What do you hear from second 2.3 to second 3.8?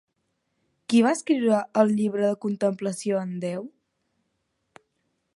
contemplació en Déu?